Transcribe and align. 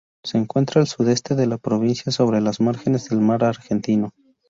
Se 0.23 0.39
encuentra 0.39 0.81
al 0.81 0.87
sudeste 0.87 1.35
de 1.35 1.45
la 1.45 1.59
provincia, 1.59 2.11
sobre 2.11 2.41
las 2.41 2.59
márgenes 2.59 3.07
del 3.09 3.19
mar 3.21 3.43
Argentino. 3.43 4.09